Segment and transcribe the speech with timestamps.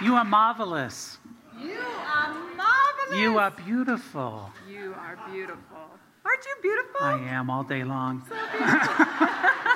[0.00, 1.18] You are marvelous.
[1.60, 3.18] You are marvelous.
[3.18, 4.50] You are beautiful.
[4.68, 5.78] You are beautiful.
[6.24, 7.00] Aren't you beautiful?
[7.02, 8.22] I am all day long.
[8.28, 9.06] So beautiful.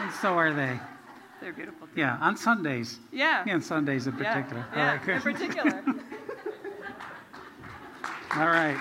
[0.00, 0.78] and so are they.
[1.40, 1.86] They're beautiful.
[1.86, 1.92] Too.
[2.00, 2.98] Yeah, on Sundays.
[3.12, 3.44] Yeah.
[3.46, 4.64] Yeah, on Sundays in particular.
[4.74, 5.84] Yeah, All right, yeah in particular.
[8.36, 8.76] All right.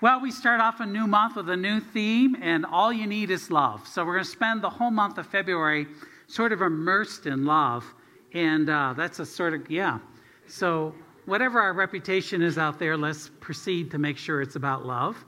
[0.00, 3.30] Well, we start off a new month with a new theme, and all you need
[3.30, 3.88] is love.
[3.88, 5.86] So we're going to spend the whole month of February
[6.26, 7.84] sort of immersed in love.
[8.32, 9.98] And uh, that's a sort of, yeah.
[10.46, 10.94] So
[11.26, 15.24] whatever our reputation is out there, let's proceed to make sure it's about love.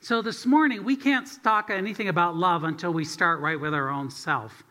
[0.00, 3.88] So this morning, we can't talk anything about love until we start right with our
[3.88, 4.62] own self.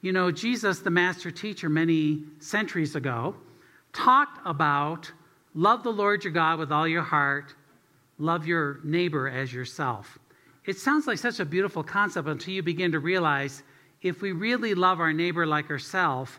[0.00, 3.34] You know, Jesus, the master teacher, many centuries ago,
[3.92, 5.10] talked about
[5.54, 7.54] love the Lord your God with all your heart,
[8.18, 10.18] love your neighbor as yourself.
[10.64, 13.62] It sounds like such a beautiful concept until you begin to realize
[14.08, 16.30] if we really love our neighbor like ourselves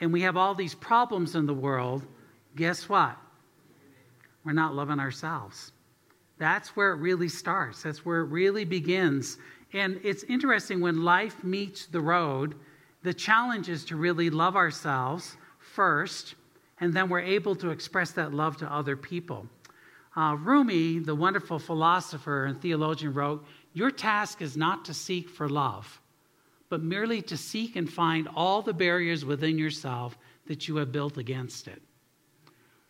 [0.00, 2.04] and we have all these problems in the world,
[2.54, 3.16] guess what?
[4.44, 5.72] We're not loving ourselves.
[6.38, 7.82] That's where it really starts.
[7.82, 9.38] That's where it really begins.
[9.72, 12.54] And it's interesting when life meets the road,
[13.02, 16.34] the challenge is to really love ourselves first,
[16.80, 19.46] and then we're able to express that love to other people.
[20.16, 25.48] Uh, Rumi, the wonderful philosopher and theologian, wrote Your task is not to seek for
[25.48, 26.00] love,
[26.68, 31.16] but merely to seek and find all the barriers within yourself that you have built
[31.16, 31.82] against it.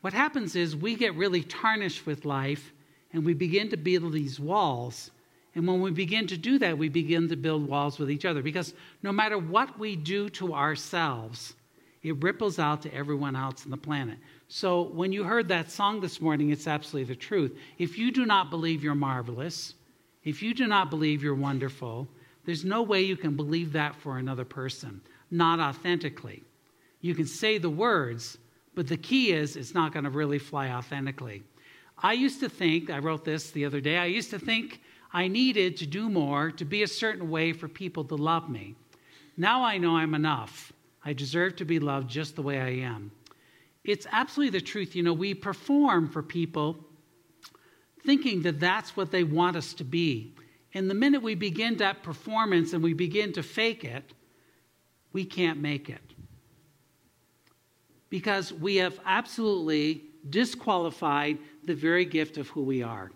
[0.01, 2.73] What happens is we get really tarnished with life
[3.13, 5.11] and we begin to build these walls.
[5.55, 8.43] And when we begin to do that, we begin to build walls with each other
[8.43, 11.55] because no matter what we do to ourselves,
[12.03, 14.19] it ripples out to everyone else on the planet.
[14.49, 17.57] So when you heard that song this morning, it's absolutely the truth.
[17.79, 19.75] If you do not believe you're marvelous,
[20.23, 22.07] if you do not believe you're wonderful,
[22.47, 26.43] there's no way you can believe that for another person, not authentically.
[27.01, 28.39] You can say the words,
[28.75, 31.43] but the key is it's not going to really fly authentically.
[31.99, 34.81] I used to think, I wrote this the other day, I used to think
[35.13, 38.77] I needed to do more to be a certain way for people to love me.
[39.37, 40.73] Now I know I'm enough.
[41.05, 43.11] I deserve to be loved just the way I am.
[43.85, 44.95] It's absolutely the truth.
[44.95, 46.77] You know, we perform for people
[48.05, 50.33] thinking that that's what they want us to be.
[50.77, 54.13] And the minute we begin that performance and we begin to fake it,
[55.11, 56.03] we can't make it.
[58.11, 63.11] Because we have absolutely disqualified the very gift of who we are.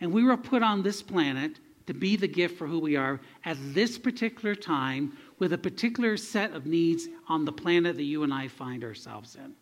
[0.00, 3.20] And we were put on this planet to be the gift for who we are
[3.44, 8.24] at this particular time with a particular set of needs on the planet that you
[8.24, 9.52] and I find ourselves in.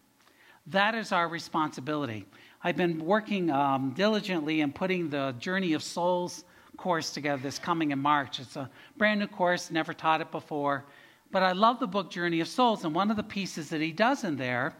[0.69, 2.25] That is our responsibility.
[2.63, 6.45] I've been working um, diligently in putting the Journey of Souls
[6.77, 8.41] course together this coming in March.
[8.41, 10.85] It's a brand new course, never taught it before.
[11.31, 13.93] But I love the book Journey of Souls, and one of the pieces that he
[13.93, 14.75] does in there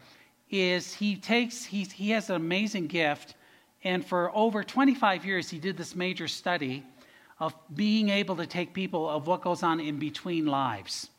[0.49, 3.35] is he takes, he, he has an amazing gift,
[3.83, 6.83] and for over 25 years, he did this major study
[7.39, 11.09] of being able to take people of what goes on in between lives.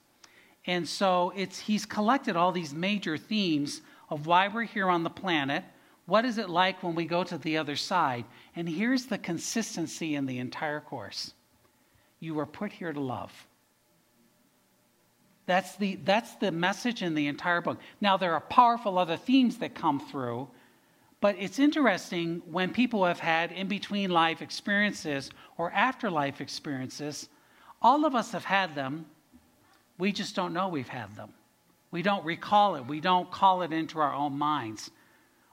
[0.67, 5.11] And so it's, he's collected all these major themes of why we're here on the
[5.11, 5.65] planet.
[6.07, 8.25] What is it like when we go to the other side?
[8.55, 11.33] And here's the consistency in the entire course
[12.19, 13.47] you were put here to love.
[15.45, 17.79] That's the, that's the message in the entire book.
[18.01, 20.49] Now, there are powerful other themes that come through,
[21.21, 27.29] but it's interesting when people have had in between life experiences or afterlife experiences,
[27.81, 29.07] all of us have had them.
[29.99, 31.31] We just don't know we've had them.
[31.91, 32.87] We don't recall it.
[32.87, 34.91] We don't call it into our own minds.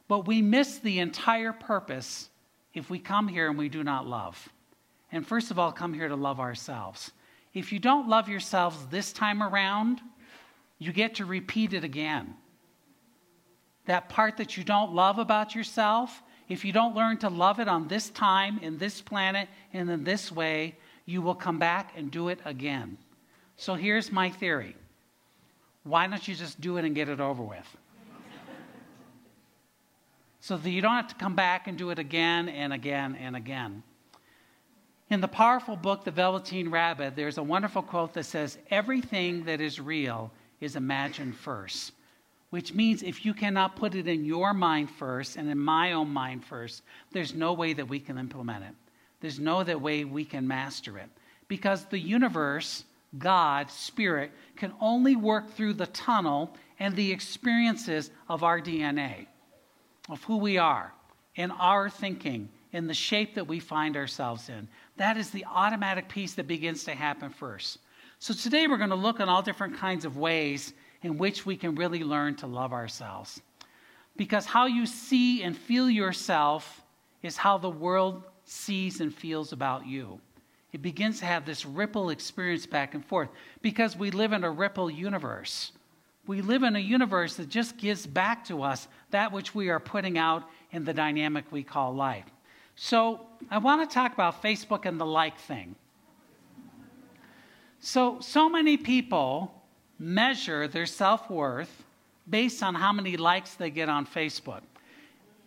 [0.08, 2.30] But we miss the entire purpose
[2.74, 4.50] if we come here and we do not love.
[5.12, 7.12] And first of all, come here to love ourselves.
[7.54, 10.02] If you don't love yourselves this time around,
[10.80, 12.34] you get to repeat it again.
[13.86, 17.68] That part that you don't love about yourself, if you don't learn to love it
[17.68, 22.10] on this time, in this planet, and in this way, you will come back and
[22.10, 22.98] do it again.
[23.56, 24.76] So here's my theory
[25.84, 27.78] why don't you just do it and get it over with?
[30.44, 33.34] So that you don't have to come back and do it again and again and
[33.34, 33.82] again.
[35.10, 39.62] In the powerful book, The Velveteen Rabbit, there's a wonderful quote that says, Everything that
[39.62, 41.94] is real is imagined first.
[42.50, 46.10] Which means if you cannot put it in your mind first and in my own
[46.10, 48.76] mind first, there's no way that we can implement it.
[49.22, 51.10] There's no that way we can master it.
[51.48, 52.84] Because the universe,
[53.18, 59.28] God, Spirit, can only work through the tunnel and the experiences of our DNA,
[60.14, 60.94] of who we are,
[61.36, 64.68] in our thinking, in the shape that we find ourselves in.
[64.98, 67.80] That is the automatic piece that begins to happen first.
[68.20, 71.58] So today we're going to look at all different kinds of ways in which we
[71.58, 73.42] can really learn to love ourselves.
[74.16, 76.84] Because how you see and feel yourself
[77.24, 80.22] is how the world sees and feels about you.
[80.74, 83.30] It begins to have this ripple experience back and forth
[83.64, 85.72] because we live in a ripple universe.
[86.26, 89.80] We live in a universe that just gives back to us that which we are
[89.80, 92.26] putting out in the dynamic we call life.
[92.76, 93.22] So,
[93.52, 95.76] I want to talk about Facebook and the like thing.
[97.80, 99.54] So, so many people
[100.00, 101.84] measure their self worth
[102.30, 104.62] based on how many likes they get on Facebook.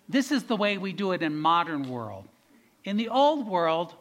[0.08, 2.28] This is the way we do it in modern world.
[2.84, 3.94] In the old world,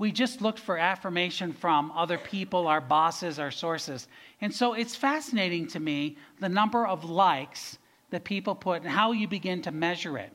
[0.00, 4.08] we just looked for affirmation from other people, our bosses, our sources.
[4.40, 9.12] And so it's fascinating to me the number of likes that people put and how
[9.12, 10.32] you begin to measure it.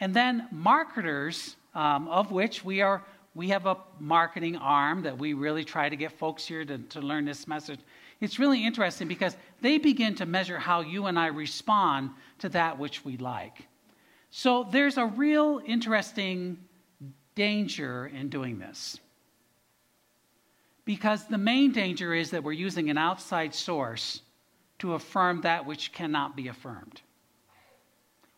[0.00, 3.04] And then marketers, um, of which we are,
[3.36, 7.00] we have a marketing arm that we really try to get folks here to, to
[7.00, 7.78] learn this message.
[8.20, 12.10] It's really interesting because they begin to measure how you and I respond
[12.40, 13.68] to that which we like.
[14.30, 16.58] So there's a real interesting
[17.36, 18.98] danger in doing this.
[20.84, 24.20] Because the main danger is that we're using an outside source
[24.80, 27.00] to affirm that which cannot be affirmed.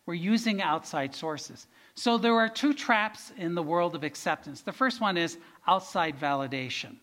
[0.05, 1.67] We're using outside sources.
[1.95, 4.61] So there are two traps in the world of acceptance.
[4.61, 6.95] The first one is outside validation.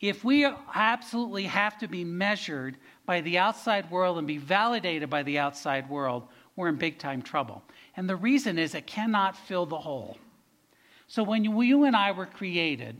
[0.00, 0.44] If we
[0.74, 2.76] absolutely have to be measured
[3.06, 6.26] by the outside world and be validated by the outside world,
[6.56, 7.62] we're in big time trouble.
[7.96, 10.18] And the reason is it cannot fill the hole.
[11.06, 12.96] So when you and I were created,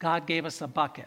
[0.00, 1.06] God gave us a bucket.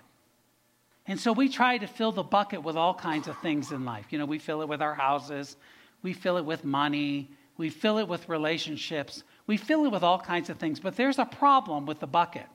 [1.06, 4.06] And so we try to fill the bucket with all kinds of things in life.
[4.12, 5.57] You know, we fill it with our houses,
[6.01, 10.19] we fill it with money, we fill it with relationships, we fill it with all
[10.19, 10.80] kinds of things.
[10.80, 12.48] But there's a problem with the bucket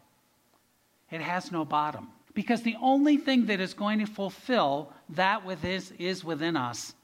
[1.10, 2.08] it has no bottom.
[2.34, 6.94] Because the only thing that is going to fulfill that which is, is within us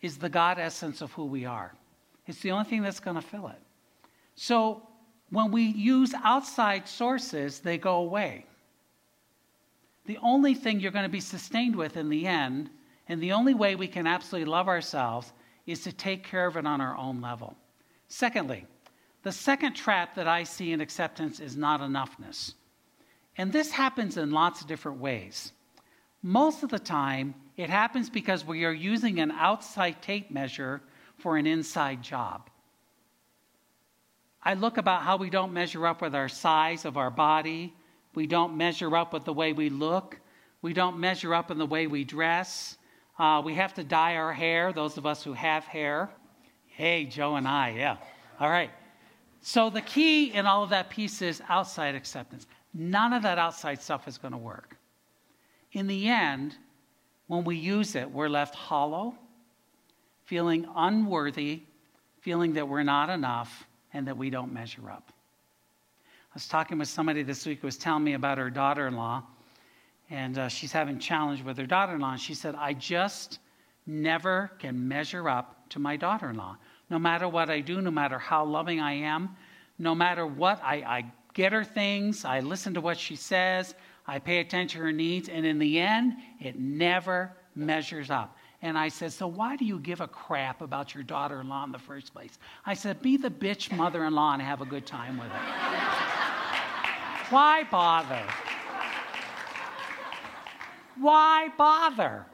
[0.00, 1.72] is the God essence of who we are.
[2.26, 3.60] It's the only thing that's going to fill it.
[4.34, 4.82] So
[5.30, 8.46] when we use outside sources, they go away.
[10.08, 12.70] The only thing you're going to be sustained with in the end,
[13.08, 15.34] and the only way we can absolutely love ourselves,
[15.66, 17.54] is to take care of it on our own level.
[18.08, 18.64] Secondly,
[19.22, 22.54] the second trap that I see in acceptance is not enoughness.
[23.36, 25.52] And this happens in lots of different ways.
[26.22, 30.80] Most of the time, it happens because we are using an outside tape measure
[31.18, 32.48] for an inside job.
[34.42, 37.74] I look about how we don't measure up with our size of our body.
[38.14, 40.18] We don't measure up with the way we look.
[40.62, 42.76] We don't measure up in the way we dress.
[43.18, 46.10] Uh, we have to dye our hair, those of us who have hair.
[46.66, 47.96] Hey, Joe and I, yeah.
[48.40, 48.70] All right.
[49.40, 52.46] So the key in all of that piece is outside acceptance.
[52.74, 54.76] None of that outside stuff is going to work.
[55.72, 56.56] In the end,
[57.26, 59.14] when we use it, we're left hollow,
[60.24, 61.62] feeling unworthy,
[62.20, 65.12] feeling that we're not enough, and that we don't measure up.
[66.38, 68.94] I was talking with somebody this week who was telling me about her daughter in
[68.94, 69.24] law,
[70.08, 72.12] and uh, she's having challenge with her daughter in law.
[72.12, 73.40] And she said, I just
[73.88, 76.56] never can measure up to my daughter in law.
[76.90, 79.34] No matter what I do, no matter how loving I am,
[79.80, 83.74] no matter what, I, I get her things, I listen to what she says,
[84.06, 88.36] I pay attention to her needs, and in the end, it never measures up.
[88.60, 91.64] And I said, So why do you give a crap about your daughter in law
[91.64, 92.38] in the first place?
[92.66, 95.38] I said, Be the bitch mother in law and have a good time with her.
[97.30, 98.24] why bother?
[100.96, 102.26] Why bother?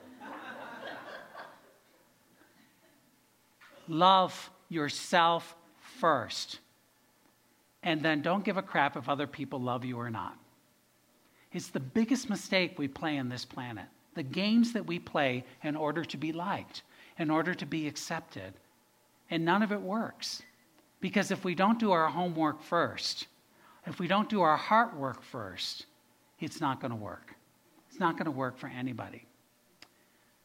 [3.86, 5.54] Love yourself
[5.98, 6.60] first.
[7.82, 10.38] And then don't give a crap if other people love you or not.
[11.52, 13.84] It's the biggest mistake we play on this planet
[14.14, 16.82] the games that we play in order to be liked,
[17.18, 18.54] in order to be accepted.
[19.30, 20.42] And none of it works.
[21.00, 23.26] Because if we don't do our homework first,
[23.86, 25.86] if we don't do our heart work first,
[26.40, 27.34] it's not going to work.
[27.90, 29.26] It's not going to work for anybody.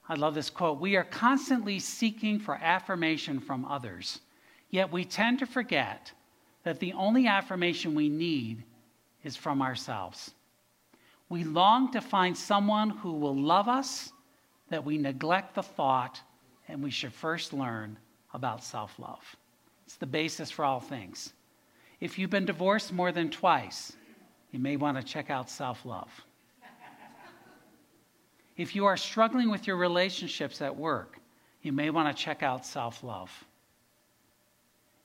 [0.08, 4.20] I love this quote We are constantly seeking for affirmation from others,
[4.70, 6.12] yet we tend to forget
[6.64, 8.64] that the only affirmation we need
[9.24, 10.32] is from ourselves.
[11.30, 14.12] We long to find someone who will love us,
[14.70, 16.20] that we neglect the thought,
[16.68, 17.98] and we should first learn
[18.34, 19.24] about self love.
[19.86, 21.34] It's the basis for all things.
[22.00, 23.94] If you've been divorced more than twice,
[24.52, 26.10] you may want to check out self love.
[28.58, 31.20] If you are struggling with your relationships at work,
[31.62, 33.32] you may want to check out self love.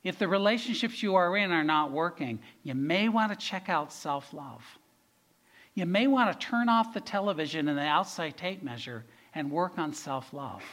[0.03, 3.93] If the relationships you are in are not working, you may want to check out
[3.93, 4.63] self love.
[5.75, 9.03] You may want to turn off the television and the outside tape measure
[9.33, 10.63] and work on self love.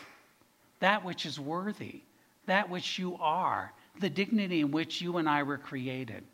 [0.79, 2.03] That which is worthy,
[2.47, 6.25] that which you are, the dignity in which you and I were created.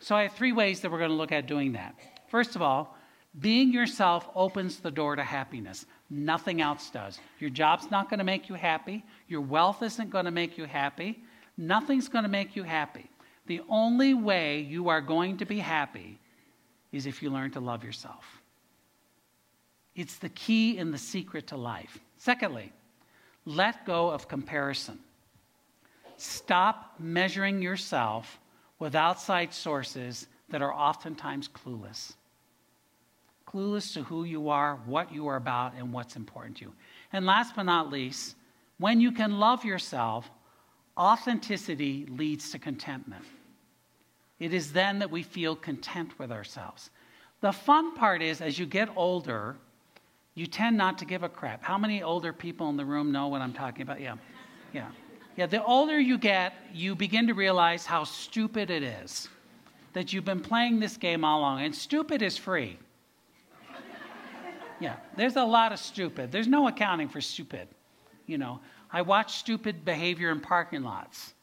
[0.00, 1.94] So I have three ways that we're going to look at doing that.
[2.28, 2.96] First of all,
[3.38, 5.86] being yourself opens the door to happiness.
[6.08, 7.20] Nothing else does.
[7.38, 9.04] Your job's not going to make you happy.
[9.28, 11.22] Your wealth isn't going to make you happy.
[11.56, 13.08] Nothing's going to make you happy.
[13.46, 16.18] The only way you are going to be happy
[16.92, 18.42] is if you learn to love yourself.
[19.94, 21.98] It's the key and the secret to life.
[22.16, 22.72] Secondly,
[23.44, 24.98] let go of comparison.
[26.16, 28.38] Stop measuring yourself
[28.78, 32.12] with outside sources that are oftentimes clueless.
[33.46, 36.72] Clueless to who you are, what you are about, and what's important to you.
[37.12, 38.36] And last but not least,
[38.78, 40.30] when you can love yourself,
[40.96, 43.24] authenticity leads to contentment.
[44.40, 46.90] It is then that we feel content with ourselves.
[47.40, 49.56] The fun part is, as you get older,
[50.34, 51.62] you tend not to give a crap.
[51.62, 54.00] How many older people in the room know what I'm talking about?
[54.00, 54.16] Yeah.
[54.72, 54.88] Yeah.
[55.36, 59.28] Yeah, the older you get, you begin to realize how stupid it is
[59.92, 61.62] that you've been playing this game all along.
[61.62, 62.78] And stupid is free.
[64.80, 66.32] Yeah, there's a lot of stupid.
[66.32, 67.68] There's no accounting for stupid.
[68.26, 71.34] You know, I watch stupid behavior in parking lots.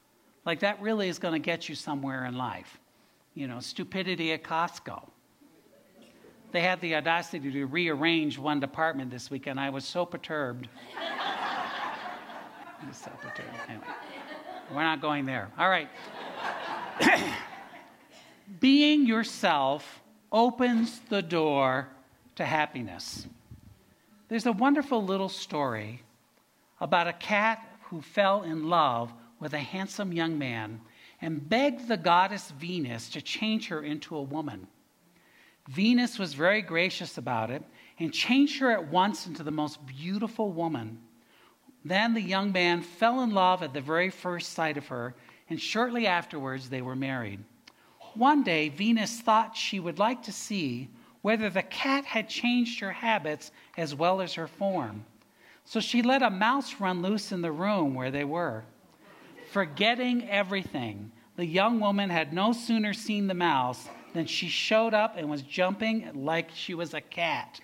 [0.45, 2.79] Like that really is going to get you somewhere in life.
[3.37, 5.07] You know, stupidity at Costco.
[6.51, 9.59] They had the audacity to rearrange one department this weekend.
[9.59, 10.67] I was so perturbed.
[12.93, 13.55] so perturbed.
[13.69, 13.85] Anyway,
[14.73, 15.51] we're not going there.
[15.55, 15.87] All right.
[18.59, 20.01] Being yourself
[20.31, 21.89] opens the door
[22.37, 23.27] to happiness.
[24.29, 26.01] There's a wonderful little story
[26.81, 30.81] about a cat who fell in love with a handsome young man
[31.21, 34.67] and begged the goddess Venus to change her into a woman.
[35.67, 37.63] Venus was very gracious about it
[37.99, 40.99] and changed her at once into the most beautiful woman.
[41.83, 45.15] Then the young man fell in love at the very first sight of her,
[45.49, 47.43] and shortly afterwards they were married.
[48.13, 50.89] One day, Venus thought she would like to see
[51.21, 55.05] whether the cat had changed her habits as well as her form.
[55.65, 58.63] So she let a mouse run loose in the room where they were.
[59.51, 65.15] Forgetting everything, the young woman had no sooner seen the mouse than she showed up
[65.17, 67.59] and was jumping like she was a cat.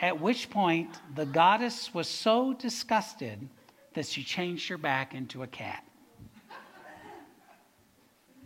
[0.00, 3.48] At which point, the goddess was so disgusted
[3.94, 5.84] that she changed her back into a cat.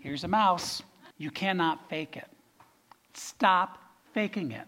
[0.01, 0.83] Here's a mouse.
[1.17, 2.29] You cannot fake it.
[3.15, 3.79] Stop
[4.13, 4.67] faking it.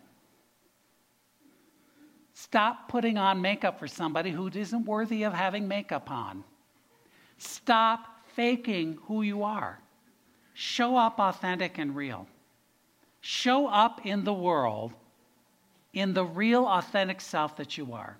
[2.32, 6.44] Stop putting on makeup for somebody who isn't worthy of having makeup on.
[7.38, 9.80] Stop faking who you are.
[10.54, 12.26] Show up authentic and real.
[13.20, 14.92] Show up in the world
[15.96, 18.18] in the real, authentic self that you are.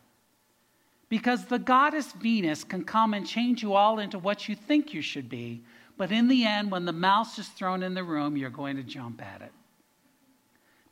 [1.11, 5.03] Because the goddess Venus can come and change you all into what you think you
[5.03, 5.63] should be,
[5.99, 8.83] but in the end, when the mouse is thrown in the room, you're going to
[8.83, 9.53] jump at it.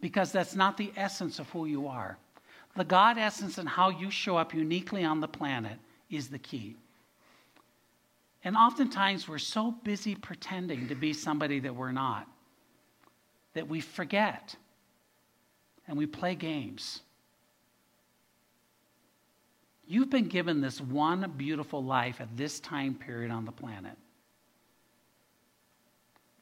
[0.00, 2.18] Because that's not the essence of who you are.
[2.76, 5.78] The God essence and how you show up uniquely on the planet
[6.10, 6.76] is the key.
[8.44, 12.28] And oftentimes we're so busy pretending to be somebody that we're not
[13.54, 14.54] that we forget
[15.88, 17.00] and we play games.
[19.86, 23.96] You've been given this one beautiful life at this time period on the planet.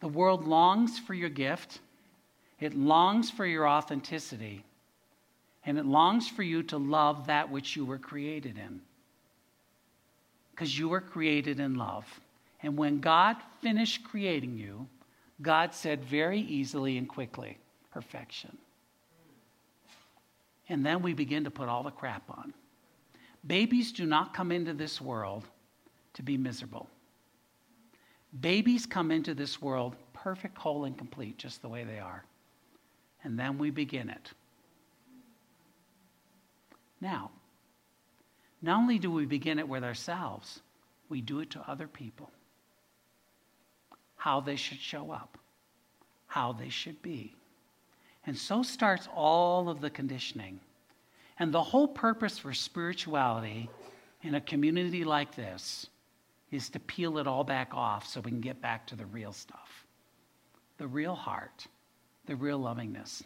[0.01, 1.81] The world longs for your gift,
[2.61, 4.65] it longs for your authenticity.
[5.65, 8.81] And it longs for you to love that which you were created in.
[10.53, 12.05] Because you were created in love.
[12.63, 14.87] And when God finished creating you,
[15.41, 17.59] God said very easily and quickly,
[17.91, 18.57] perfection.
[20.69, 22.55] And then we begin to put all the crap on.
[23.47, 25.45] Babies do not come into this world
[26.15, 26.89] to be miserable.
[28.41, 32.25] Babies come into this world perfect, whole, and complete, just the way they are.
[33.25, 34.31] And then we begin it.
[37.01, 37.33] Now,
[38.63, 40.61] not only do we begin it with ourselves,
[41.09, 42.31] we do it to other people.
[44.17, 45.37] How they should show up,
[46.29, 47.35] how they should be.
[48.25, 50.61] And so starts all of the conditioning.
[51.41, 53.69] And the whole purpose for spirituality
[54.23, 55.89] in a community like this
[56.53, 59.33] is to peel it all back off so we can get back to the real
[59.33, 59.87] stuff
[60.79, 61.69] the real heart,
[62.27, 63.23] the real lovingness.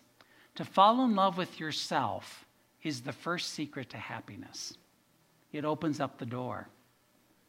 [0.56, 2.44] To fall in love with yourself
[2.82, 4.74] is the first secret to happiness.
[5.52, 6.68] It opens up the door.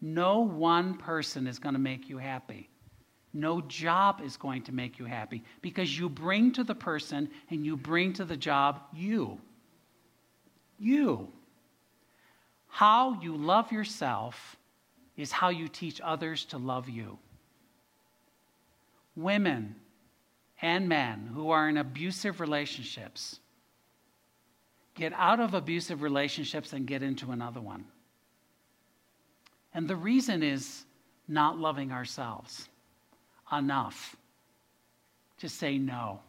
[0.01, 2.69] No one person is going to make you happy.
[3.33, 7.65] No job is going to make you happy because you bring to the person and
[7.65, 9.39] you bring to the job you.
[10.79, 11.27] You.
[12.67, 14.57] How you love yourself
[15.15, 17.17] is how you teach others to love you.
[19.15, 19.75] Women
[20.61, 23.39] and men who are in abusive relationships
[24.97, 27.85] get out of abusive relationships and get into another one.
[29.73, 30.83] And the reason is
[31.27, 32.67] not loving ourselves
[33.51, 34.15] enough
[35.37, 36.19] to say no,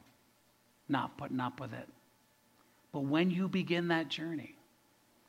[0.89, 1.89] not putting up with it.
[2.93, 4.55] But when you begin that journey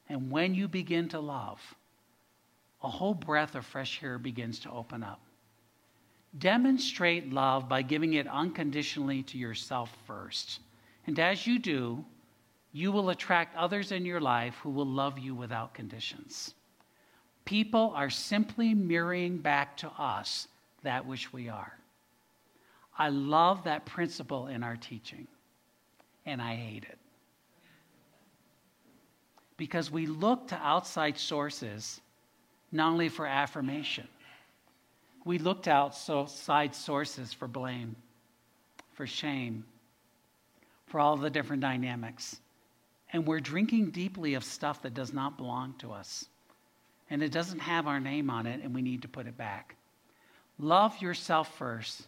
[0.10, 1.62] and when you begin to love,
[2.84, 5.22] a whole breath of fresh air begins to open up.
[6.38, 10.60] Demonstrate love by giving it unconditionally to yourself first.
[11.08, 12.04] And as you do,
[12.72, 16.54] you will attract others in your life who will love you without conditions.
[17.46, 20.48] People are simply mirroring back to us
[20.84, 21.74] that which we are.
[22.98, 25.28] I love that principle in our teaching,
[26.26, 26.98] and I hate it.
[29.58, 32.02] Because we look to outside sources
[32.72, 34.08] not only for affirmation,
[35.26, 37.96] we look to outside sources for blame,
[38.94, 39.66] for shame,
[40.86, 42.40] for all the different dynamics.
[43.12, 46.26] And we're drinking deeply of stuff that does not belong to us.
[47.10, 49.76] And it doesn't have our name on it, and we need to put it back.
[50.60, 52.08] Love yourself first,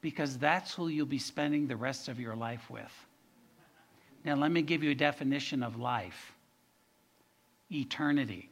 [0.00, 3.06] because that's who you'll be spending the rest of your life with.
[4.24, 6.32] Now, let me give you a definition of life
[7.72, 8.50] eternity.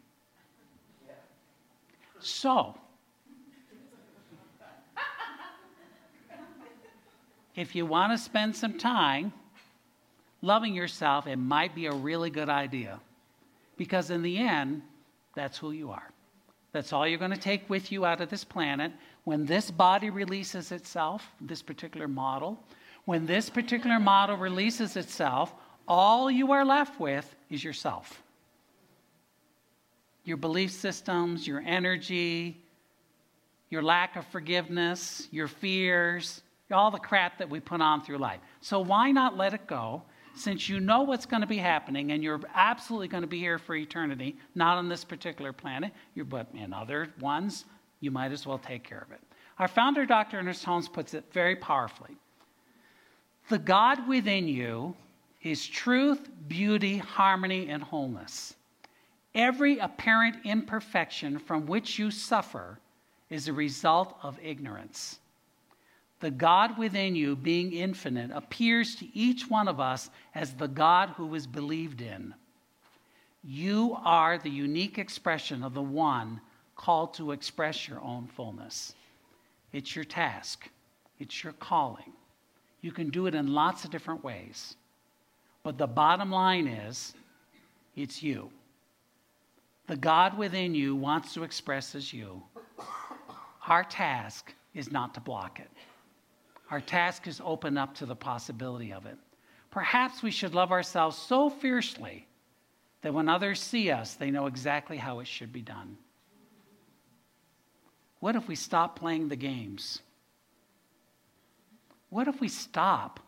[2.21, 2.77] So,
[7.57, 9.33] if you want to spend some time
[10.43, 13.01] loving yourself, it might be a really good idea.
[13.77, 14.83] Because in the end,
[15.35, 16.11] that's who you are.
[16.73, 18.93] That's all you're going to take with you out of this planet.
[19.25, 22.59] When this body releases itself, this particular model,
[23.05, 25.55] when this particular model releases itself,
[25.87, 28.23] all you are left with is yourself.
[30.25, 32.61] Your belief systems, your energy,
[33.71, 38.41] your lack of forgiveness, your fears, all the crap that we put on through life.
[38.61, 40.03] So why not let it go
[40.39, 43.59] since you know what's going to be happening and you're absolutely going to be here
[43.59, 47.65] for eternity, not on this particular planet, but in other ones,
[48.01, 49.21] you might as well take care of it.
[49.59, 50.39] Our founder, Dr.
[50.39, 52.17] Ernest Holmes, puts it very powerfully.
[53.49, 54.95] The God within you
[55.43, 58.55] is truth, beauty, harmony, and wholeness.
[59.35, 62.79] Every apparent imperfection from which you suffer
[63.31, 65.19] is a result of ignorance.
[66.21, 71.11] The God within you, being infinite, appears to each one of us as the God
[71.11, 72.35] who is believed in.
[73.45, 76.41] You are the unique expression of the one
[76.75, 78.95] called to express your own fullness.
[79.73, 80.69] It's your task,
[81.19, 82.13] it's your calling.
[82.81, 84.77] You can do it in lots of different ways.
[85.63, 87.15] But the bottom line is
[87.97, 88.51] it's you.
[89.87, 92.43] The God within you wants to express as you.
[93.67, 95.71] Our task is not to block it.
[96.71, 99.17] Our task is open up to the possibility of it.
[99.71, 102.27] Perhaps we should love ourselves so fiercely
[103.03, 105.97] that when others see us, they know exactly how it should be done.
[108.21, 110.01] What if we stop playing the games?
[112.11, 113.21] What if we stop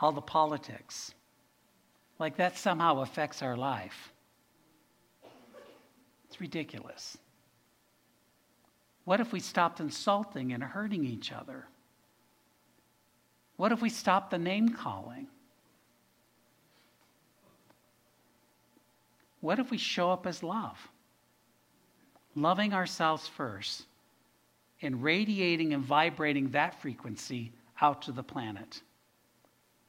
[0.00, 1.12] all the politics?
[2.18, 4.12] Like that somehow affects our life.
[6.26, 7.18] It's ridiculous.
[9.04, 11.66] What if we stopped insulting and hurting each other?
[13.56, 15.28] What if we stop the name calling?
[19.40, 20.76] What if we show up as love?
[22.34, 23.84] Loving ourselves first
[24.82, 28.82] and radiating and vibrating that frequency out to the planet.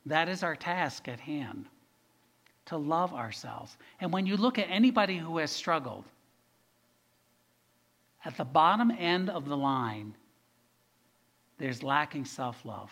[0.06, 1.66] That is our task at hand
[2.68, 3.76] to love ourselves.
[4.00, 6.06] And when you look at anybody who has struggled,
[8.24, 10.16] at the bottom end of the line,
[11.58, 12.92] there's lacking self love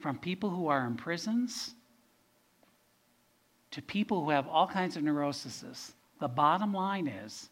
[0.00, 1.74] from people who are in prisons
[3.70, 5.92] to people who have all kinds of neuroses.
[6.20, 7.48] The bottom line is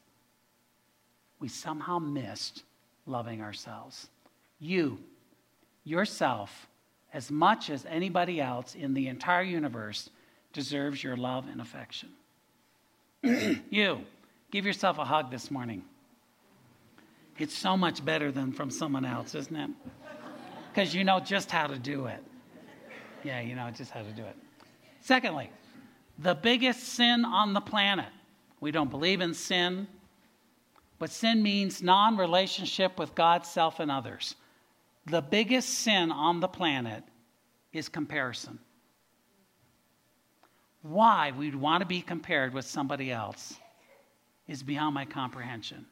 [1.39, 2.63] we somehow missed
[3.07, 4.09] loving ourselves.
[4.59, 4.99] You,
[5.85, 6.67] yourself,
[7.13, 10.09] as much as anybody else in the entire universe,
[10.53, 12.09] deserves your love and affection.
[13.71, 14.01] you,
[14.51, 15.83] give yourself a hug this morning.
[17.39, 19.71] It's so much better than from someone else, isn't it?
[20.73, 22.25] Because you know just how to do it.
[23.27, 24.37] Yeah, you know just how to do it.
[25.01, 25.51] Secondly,
[26.21, 28.07] the biggest sin on the planet.
[28.61, 29.89] We don't believe in sin,
[31.01, 34.37] but sin means non relationship with God, self, and others.
[35.07, 37.03] The biggest sin on the planet
[37.73, 38.61] is comparison.
[40.83, 43.57] Why we'd want to be compared with somebody else
[44.47, 45.85] is beyond my comprehension.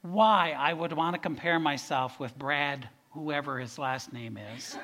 [0.00, 4.78] Why I would want to compare myself with Brad, whoever his last name is,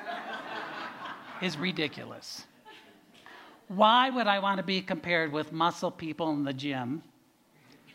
[1.41, 2.45] is ridiculous.
[3.67, 7.01] Why would I want to be compared with muscle people in the gym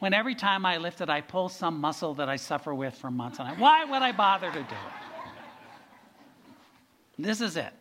[0.00, 3.10] when every time I lift it, I pull some muscle that I suffer with for
[3.10, 3.38] months?
[3.38, 4.96] And I, why would I bother to do it?
[7.18, 7.72] This is it.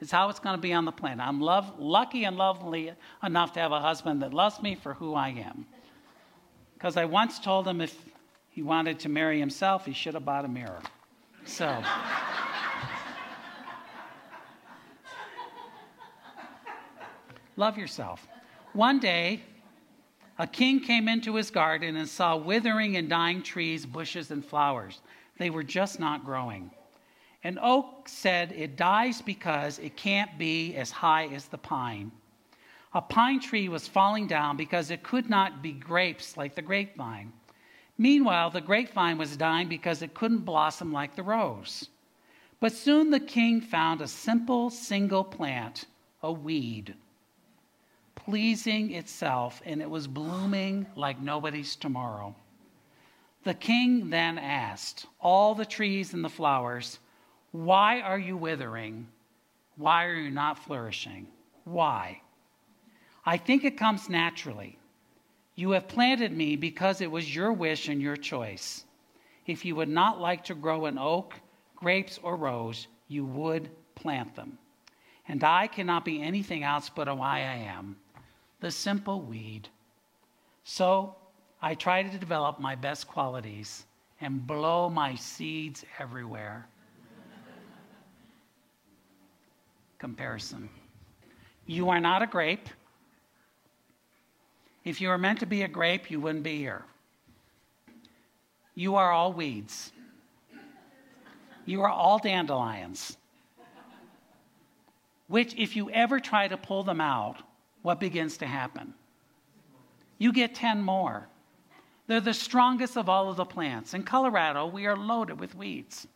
[0.00, 1.26] It's how it's going to be on the planet.
[1.26, 5.14] I'm love, lucky and lovely enough to have a husband that loves me for who
[5.14, 5.66] I am.
[6.74, 7.96] Because I once told him if
[8.50, 10.80] he wanted to marry himself, he should have bought a mirror.
[11.44, 11.82] So.
[17.58, 18.26] Love yourself.
[18.72, 19.42] One day,
[20.38, 25.00] a king came into his garden and saw withering and dying trees, bushes, and flowers.
[25.36, 26.70] They were just not growing.
[27.42, 32.12] An oak said it dies because it can't be as high as the pine.
[32.94, 37.32] A pine tree was falling down because it could not be grapes like the grapevine.
[37.98, 41.88] Meanwhile, the grapevine was dying because it couldn't blossom like the rose.
[42.60, 45.86] But soon the king found a simple single plant,
[46.22, 46.94] a weed,
[48.28, 52.36] pleasing itself, and it was blooming like nobody's tomorrow.
[53.44, 56.98] The king then asked all the trees and the flowers,
[57.52, 59.08] why are you withering?
[59.76, 61.26] Why are you not flourishing?
[61.64, 62.20] Why?
[63.24, 64.78] I think it comes naturally.
[65.54, 68.84] You have planted me because it was your wish and your choice.
[69.46, 71.32] If you would not like to grow an oak,
[71.76, 74.58] grapes, or rose, you would plant them.
[75.28, 77.96] And I cannot be anything else but why I am
[78.60, 79.68] the simple weed.
[80.64, 81.16] So
[81.62, 83.84] I try to develop my best qualities
[84.20, 86.68] and blow my seeds everywhere.
[89.98, 90.68] comparison.
[91.66, 92.68] You are not a grape.
[94.84, 96.84] If you were meant to be a grape, you wouldn't be here.
[98.74, 99.92] You are all weeds.
[101.66, 103.16] You are all dandelions.
[105.26, 107.42] Which, if you ever try to pull them out,
[107.88, 108.92] what begins to happen?
[110.18, 111.26] You get 10 more.
[112.06, 113.94] They're the strongest of all of the plants.
[113.94, 116.06] In Colorado, we are loaded with weeds.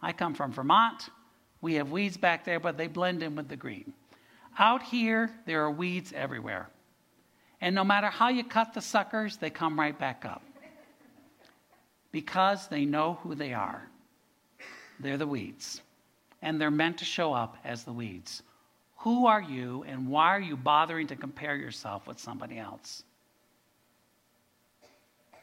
[0.00, 1.08] I come from Vermont.
[1.60, 3.92] We have weeds back there, but they blend in with the green.
[4.56, 6.70] Out here, there are weeds everywhere.
[7.60, 10.42] And no matter how you cut the suckers, they come right back up.
[12.12, 13.88] Because they know who they are.
[15.00, 15.82] They're the weeds.
[16.40, 18.44] And they're meant to show up as the weeds.
[19.08, 23.04] Who are you, and why are you bothering to compare yourself with somebody else?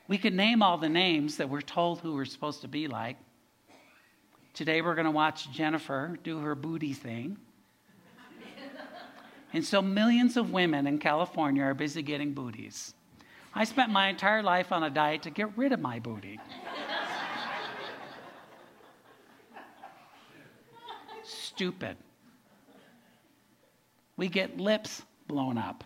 [0.08, 3.17] We could name all the names that we're told who we're supposed to be like.
[4.54, 7.38] Today we're going to watch Jennifer do her booty thing.
[9.51, 12.93] and so millions of women in California are busy getting booties.
[13.56, 16.39] I spent my entire life on a diet to get rid of my booty.
[21.23, 21.97] Stupid.
[24.17, 25.84] We get lips blown up.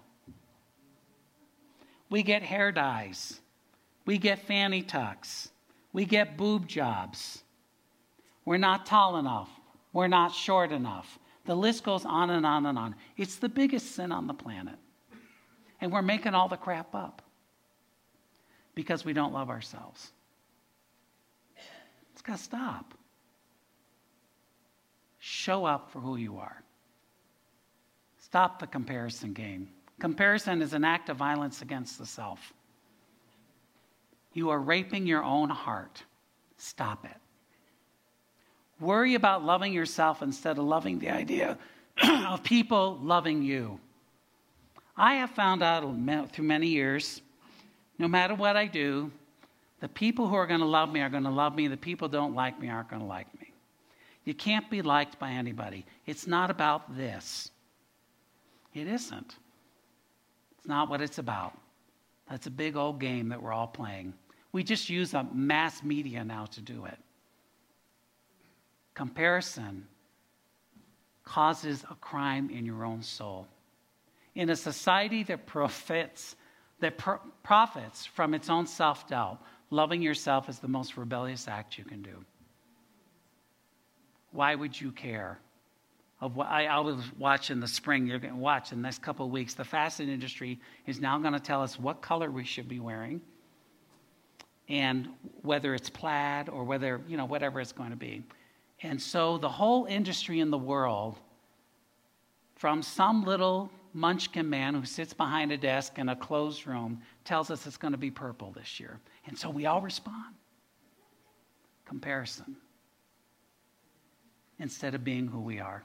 [2.09, 3.39] We get hair dyes.
[4.05, 5.49] We get fanny tucks.
[5.93, 7.43] We get boob jobs.
[8.45, 9.49] We're not tall enough.
[9.93, 11.19] We're not short enough.
[11.45, 12.95] The list goes on and on and on.
[13.17, 14.75] It's the biggest sin on the planet.
[15.81, 17.21] And we're making all the crap up
[18.75, 20.11] because we don't love ourselves.
[22.13, 22.93] It's got to stop.
[25.19, 26.63] Show up for who you are.
[28.29, 29.67] Stop the comparison game.
[29.99, 32.53] Comparison is an act of violence against the self.
[34.33, 36.03] You are raping your own heart.
[36.57, 37.17] Stop it.
[38.79, 41.57] Worry about loving yourself instead of loving the idea
[42.03, 43.79] of people loving you.
[44.95, 45.83] I have found out
[46.31, 47.23] through many years,
[47.97, 49.11] no matter what I do,
[49.79, 51.67] the people who are going to love me are going to love me.
[51.67, 53.51] The people who don't like me aren't going to like me.
[54.23, 55.85] You can't be liked by anybody.
[56.05, 57.49] It's not about this.
[58.79, 59.35] It isn't.
[60.57, 61.57] It's not what it's about.
[62.29, 64.13] That's a big old game that we're all playing.
[64.51, 66.97] We just use a mass media now to do it.
[68.93, 69.85] Comparison
[71.23, 73.47] causes a crime in your own soul.
[74.35, 76.35] In a society that profits,
[76.79, 81.77] that pro- profits from its own self doubt, loving yourself is the most rebellious act
[81.77, 82.23] you can do.
[84.31, 85.39] Why would you care?
[86.21, 89.01] Of what I, I was watching the spring, you're going to watch in the next
[89.01, 89.53] couple of weeks.
[89.53, 93.21] The fashion industry is now going to tell us what color we should be wearing
[94.67, 95.07] and
[95.41, 98.23] whether it's plaid or whether, you know, whatever it's going to be.
[98.81, 101.17] And so the whole industry in the world,
[102.55, 107.49] from some little munchkin man who sits behind a desk in a closed room, tells
[107.49, 108.99] us it's going to be purple this year.
[109.25, 110.35] And so we all respond.
[111.85, 112.55] Comparison.
[114.59, 115.83] Instead of being who we are.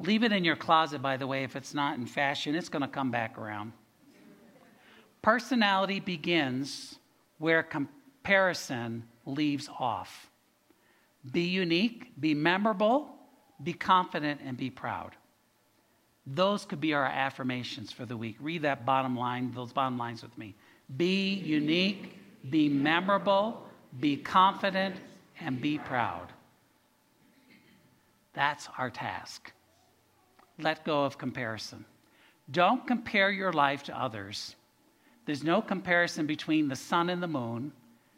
[0.00, 2.82] Leave it in your closet, by the way, if it's not in fashion, it's going
[2.82, 3.72] to come back around.
[5.20, 6.98] Personality begins
[7.38, 10.30] where comparison leaves off.
[11.30, 13.14] Be unique, be memorable,
[13.62, 15.16] be confident, and be proud.
[16.26, 18.36] Those could be our affirmations for the week.
[18.40, 20.54] Read that bottom line, those bottom lines with me.
[20.96, 23.66] Be unique, be memorable,
[24.00, 24.96] be confident,
[25.40, 26.32] and be proud.
[28.32, 29.52] That's our task.
[30.60, 31.84] Let go of comparison.
[32.50, 34.56] Don't compare your life to others.
[35.26, 37.72] There's no comparison between the sun and the moon.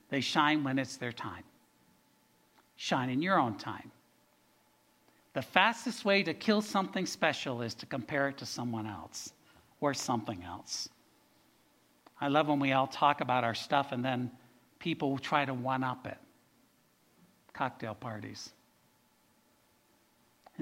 [0.09, 1.44] They shine when it's their time.
[2.76, 3.90] Shine in your own time.
[5.35, 9.33] The fastest way to kill something special is to compare it to someone else
[9.81, 10.88] or something else.
[12.20, 14.31] I love when we all talk about our stuff and then
[14.78, 16.18] people try to one up it.
[17.52, 18.52] Cocktail parties.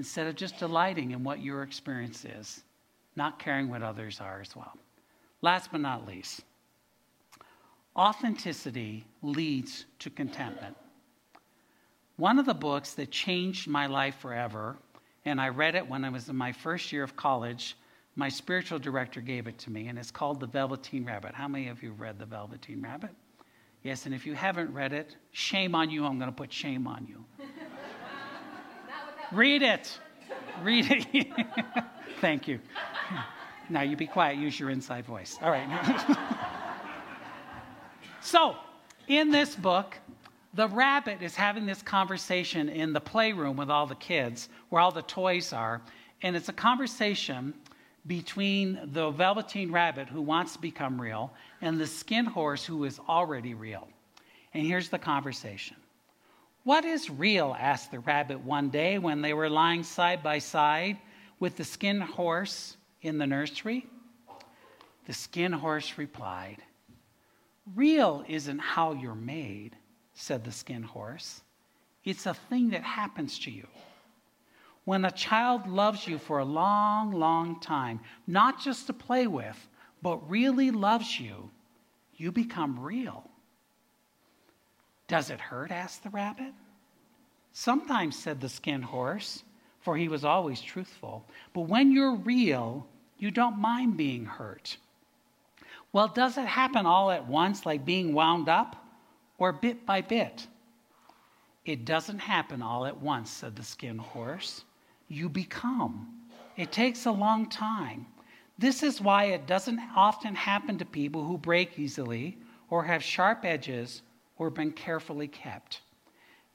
[0.01, 2.63] Instead of just delighting in what your experience is,
[3.15, 4.75] not caring what others are as well.
[5.43, 6.41] Last but not least,
[7.95, 10.75] authenticity leads to contentment.
[12.15, 14.75] One of the books that changed my life forever,
[15.25, 17.77] and I read it when I was in my first year of college.
[18.15, 21.35] My spiritual director gave it to me, and it's called The Velveteen Rabbit.
[21.35, 23.11] How many of you read The Velveteen Rabbit?
[23.83, 26.05] Yes, and if you haven't read it, shame on you.
[26.05, 27.23] I'm going to put shame on you.
[29.31, 29.97] Read it.
[30.63, 31.27] Read it.
[32.21, 32.59] Thank you.
[33.69, 35.37] Now you be quiet, use your inside voice.
[35.41, 36.17] All right.
[38.21, 38.55] so,
[39.07, 39.97] in this book,
[40.53, 44.91] the rabbit is having this conversation in the playroom with all the kids, where all
[44.91, 45.81] the toys are.
[46.21, 47.53] And it's a conversation
[48.07, 52.99] between the velveteen rabbit who wants to become real and the skin horse who is
[53.07, 53.87] already real.
[54.53, 55.77] And here's the conversation
[56.63, 57.55] What is real?
[57.59, 60.97] asked the rabbit one day when they were lying side by side
[61.39, 63.87] with the skin horse in the nursery.
[65.05, 66.57] The skin horse replied,
[67.75, 69.75] Real isn't how you're made
[70.13, 71.41] said the skin horse.
[72.03, 73.67] It's a thing that happens to you.
[74.85, 79.57] When a child loves you for a long, long time, not just to play with,
[80.01, 81.49] but really loves you,
[82.15, 83.30] you become real.
[85.11, 85.71] Does it hurt?
[85.71, 86.53] asked the rabbit.
[87.51, 89.43] Sometimes, said the skin horse,
[89.81, 91.25] for he was always truthful.
[91.51, 94.77] But when you're real, you don't mind being hurt.
[95.91, 98.77] Well, does it happen all at once, like being wound up?
[99.37, 100.47] or bit by bit.
[101.65, 104.63] It doesn't happen all at once, said the skin horse.
[105.09, 106.07] You become.
[106.55, 108.05] It takes a long time.
[108.57, 112.37] This is why it doesn't often happen to people who break easily
[112.69, 114.03] or have sharp edges
[114.37, 115.81] or been carefully kept.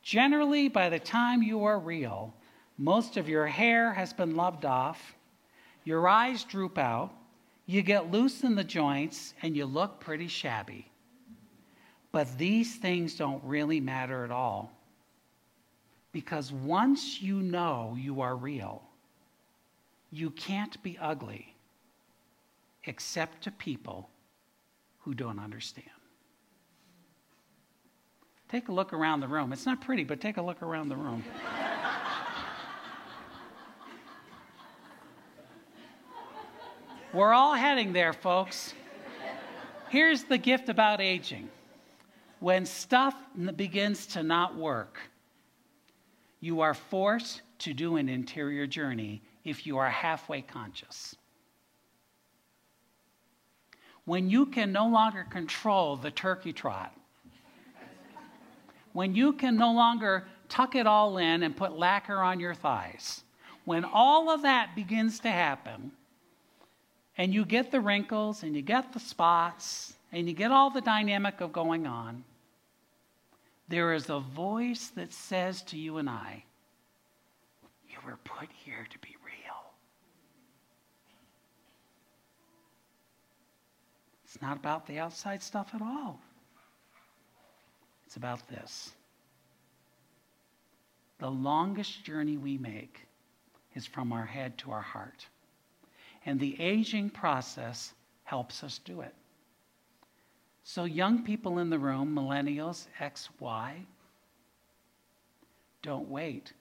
[0.02, 2.34] Generally, by the time you are real,
[2.78, 5.16] most of your hair has been loved off,
[5.84, 7.12] your eyes droop out,
[7.66, 10.90] you get loose in the joints, and you look pretty shabby.
[12.12, 14.72] But these things don't really matter at all.
[16.12, 18.82] Because once you know you are real,
[20.10, 21.54] you can't be ugly
[22.84, 24.08] except to people
[25.00, 25.95] who don't understand.
[28.48, 29.52] Take a look around the room.
[29.52, 31.24] It's not pretty, but take a look around the room.
[37.12, 38.74] We're all heading there, folks.
[39.88, 41.48] Here's the gift about aging
[42.40, 43.14] when stuff
[43.56, 44.98] begins to not work,
[46.40, 51.16] you are forced to do an interior journey if you are halfway conscious.
[54.04, 56.94] When you can no longer control the turkey trot,
[58.96, 63.24] when you can no longer tuck it all in and put lacquer on your thighs,
[63.66, 65.92] when all of that begins to happen,
[67.18, 70.80] and you get the wrinkles and you get the spots and you get all the
[70.80, 72.24] dynamic of going on,
[73.68, 76.44] there is a voice that says to you and I,
[77.90, 79.72] You were put here to be real.
[84.24, 86.18] It's not about the outside stuff at all.
[88.16, 88.92] It's about this.
[91.18, 93.06] The longest journey we make
[93.74, 95.26] is from our head to our heart.
[96.24, 97.92] And the aging process
[98.24, 99.14] helps us do it.
[100.64, 103.84] So, young people in the room, millennials, X, Y,
[105.82, 106.54] Don't wait.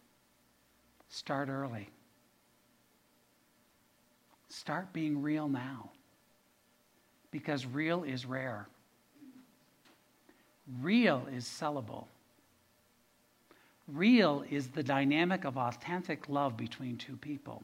[1.08, 1.90] Start early.
[4.50, 5.90] Start being real now.
[7.32, 8.68] Because real is rare.
[10.82, 12.06] Real is sellable.
[13.88, 17.64] Real is the dynamic of authentic love between two people,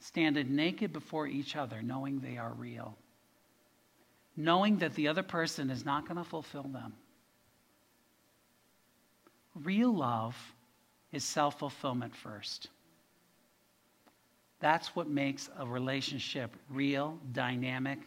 [0.00, 2.94] standing naked before each other, knowing they are real,
[4.36, 6.92] knowing that the other person is not going to fulfill them.
[9.54, 10.36] Real love
[11.12, 12.68] is self fulfillment first.
[14.60, 18.00] That's what makes a relationship real, dynamic,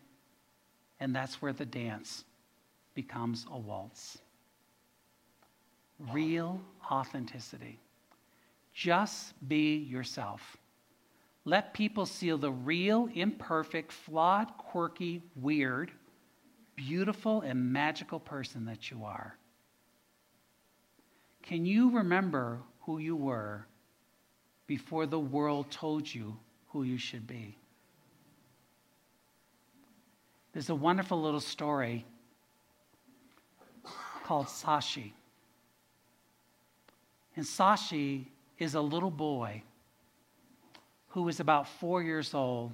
[0.99, 2.23] and that's where the dance
[2.93, 4.17] becomes a waltz.
[6.11, 7.79] Real authenticity.
[8.73, 10.57] Just be yourself.
[11.45, 15.91] Let people see the real, imperfect, flawed, quirky, weird,
[16.75, 19.35] beautiful, and magical person that you are.
[21.41, 23.65] Can you remember who you were
[24.67, 27.57] before the world told you who you should be?
[30.53, 32.05] There's a wonderful little story
[34.31, 35.11] called Sashi.
[37.35, 38.27] And Sashi
[38.59, 39.61] is a little boy
[41.09, 42.71] who is about four years old,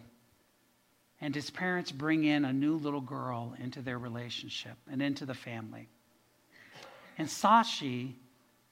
[1.19, 5.33] and his parents bring in a new little girl into their relationship and into the
[5.33, 5.87] family.
[7.17, 8.13] And Sashi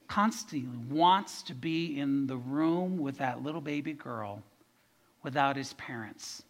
[0.08, 4.44] constantly wants to be in the room with that little baby girl
[5.24, 6.44] without his parents.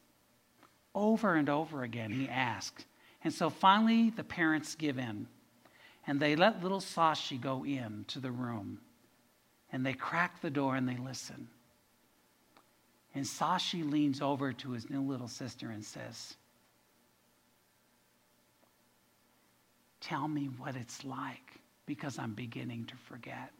[0.93, 2.83] Over and over again, he asks.
[3.23, 5.27] And so finally, the parents give in.
[6.07, 8.79] And they let little Sashi go in to the room.
[9.71, 11.47] And they crack the door and they listen.
[13.13, 16.35] And Sashi leans over to his new little sister and says,
[20.01, 23.51] Tell me what it's like because I'm beginning to forget.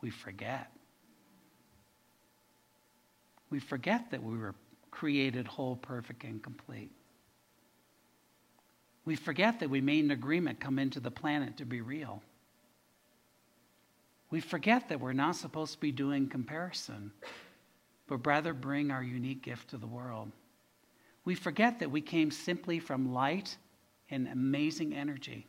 [0.00, 0.70] We forget.
[3.50, 4.54] We forget that we were
[4.90, 6.90] created whole, perfect, and complete.
[9.04, 12.22] We forget that we made an agreement come into the planet to be real.
[14.30, 17.12] We forget that we're not supposed to be doing comparison,
[18.06, 20.32] but rather bring our unique gift to the world.
[21.24, 23.56] We forget that we came simply from light
[24.10, 25.46] and amazing energy.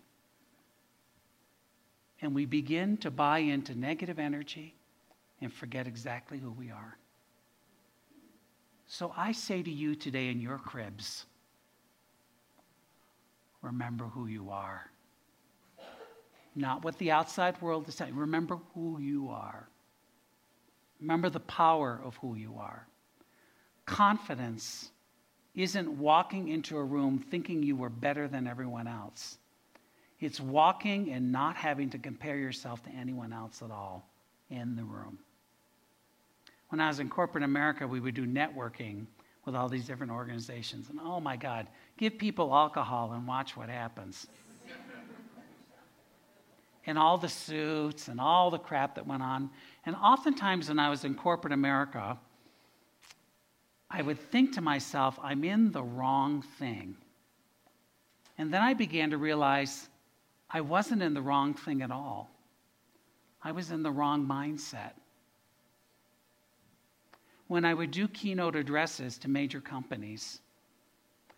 [2.22, 4.76] And we begin to buy into negative energy
[5.42, 6.98] and forget exactly who we are.
[8.88, 11.26] So I say to you today in your cribs,
[13.66, 14.90] remember who you are.
[16.56, 18.16] Not what the outside world is saying.
[18.16, 19.68] Remember who you are.
[21.02, 22.88] Remember the power of who you are.
[23.86, 24.92] Confidence
[25.54, 29.38] isn't walking into a room thinking you were better than everyone else.
[30.20, 34.08] It's walking and not having to compare yourself to anyone else at all
[34.50, 35.20] in the room.
[36.70, 39.06] When I was in corporate America, we would do networking
[39.46, 40.90] with all these different organizations.
[40.90, 44.28] And oh my God, give people alcohol and watch what happens.
[46.88, 49.50] and all the suits and all the crap that went on.
[49.86, 52.18] And oftentimes, when I was in corporate America,
[53.90, 56.96] I would think to myself, I'm in the wrong thing.
[58.38, 59.88] And then I began to realize
[60.50, 62.30] I wasn't in the wrong thing at all.
[63.42, 64.94] I was in the wrong mindset.
[67.48, 70.40] When I would do keynote addresses to major companies,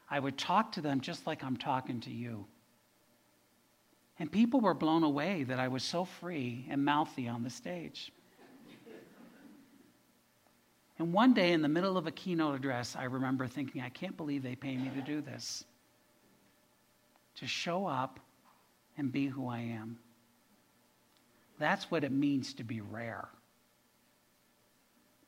[0.09, 2.45] I would talk to them just like I'm talking to you.
[4.19, 8.11] And people were blown away that I was so free and mouthy on the stage.
[10.99, 14.17] And one day in the middle of a keynote address, I remember thinking, I can't
[14.17, 15.63] believe they pay me to do this.
[17.35, 18.19] To show up
[18.97, 19.99] and be who I am.
[21.59, 23.27] That's what it means to be rare.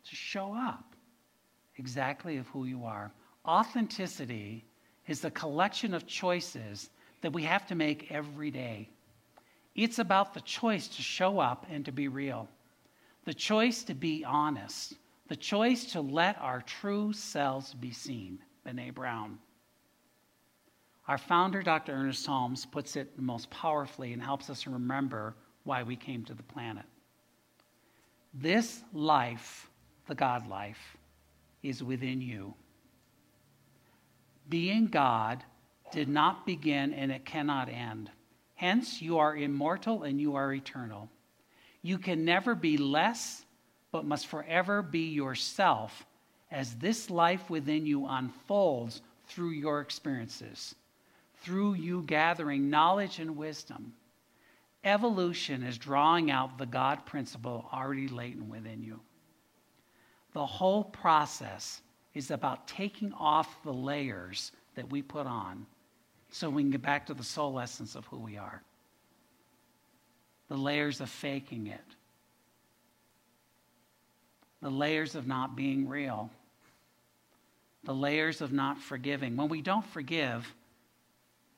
[0.09, 0.95] To show up
[1.77, 3.11] exactly of who you are.
[3.45, 4.65] Authenticity
[5.07, 6.89] is the collection of choices
[7.21, 8.89] that we have to make every day.
[9.75, 12.47] It's about the choice to show up and to be real,
[13.25, 14.95] the choice to be honest
[15.29, 18.39] the choice to let our true selves be seen.
[18.65, 19.37] Brene Brown.
[21.07, 21.93] Our founder, Dr.
[21.93, 26.43] Ernest Holmes, puts it most powerfully and helps us remember why we came to the
[26.43, 26.85] planet.
[28.33, 29.68] This life,
[30.10, 30.97] the God life,
[31.63, 32.53] is within you.
[34.49, 35.43] Being God
[35.91, 38.10] did not begin and it cannot end.
[38.55, 41.10] Hence, you are immortal and you are eternal.
[41.81, 43.45] You can never be less
[43.91, 46.05] but must forever be yourself
[46.51, 50.75] as this life within you unfolds through your experiences,
[51.41, 53.93] through you gathering knowledge and wisdom.
[54.83, 58.99] Evolution is drawing out the God principle already latent within you.
[60.40, 61.81] The whole process
[62.13, 65.65] is about taking off the layers that we put on
[66.31, 68.63] so we can get back to the soul essence of who we are.
[70.48, 71.83] The layers of faking it,
[74.62, 76.29] the layers of not being real,
[77.83, 79.35] the layers of not forgiving.
[79.35, 80.48] When we don't forgive,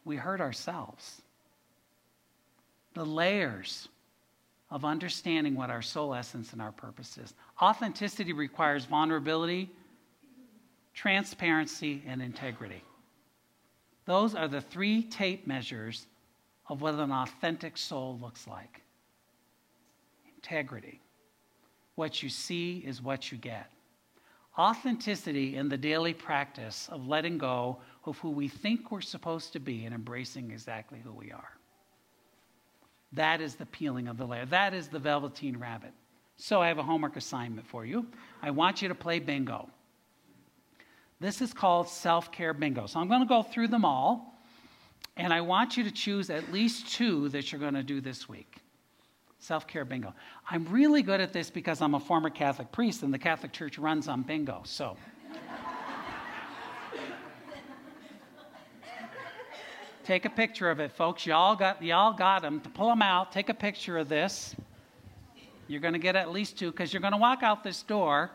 [0.05, 1.21] we hurt ourselves.
[2.95, 3.89] The layers
[4.71, 7.33] of understanding what our soul essence and our purpose is.
[7.61, 9.69] Authenticity requires vulnerability,
[10.93, 12.81] transparency, and integrity.
[14.05, 16.07] Those are the three tape measures
[16.69, 18.81] of what an authentic soul looks like.
[20.35, 21.01] Integrity.
[21.95, 23.69] What you see is what you get.
[24.57, 29.59] Authenticity in the daily practice of letting go of who we think we're supposed to
[29.59, 31.57] be and embracing exactly who we are.
[33.13, 34.45] That is the peeling of the layer.
[34.45, 35.91] That is the velveteen rabbit.
[36.37, 38.07] So I have a homework assignment for you.
[38.41, 39.69] I want you to play bingo.
[41.19, 42.87] This is called self care bingo.
[42.87, 44.41] So I'm going to go through them all,
[45.17, 48.27] and I want you to choose at least two that you're going to do this
[48.27, 48.57] week.
[49.39, 50.13] Self care bingo.
[50.49, 53.77] I'm really good at this because I'm a former Catholic priest, and the Catholic Church
[53.77, 54.61] runs on bingo.
[54.65, 54.97] So.
[60.11, 61.25] Take a picture of it, folks.
[61.25, 62.59] Y'all got, y'all got them.
[62.59, 64.53] To pull them out, take a picture of this.
[65.69, 68.29] You're going to get at least two because you're going to walk out this door